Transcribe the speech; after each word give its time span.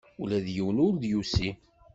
Ula 0.21 0.37
yiwen 0.53 0.81
ur 0.85 0.93
d-yusi. 1.01 1.49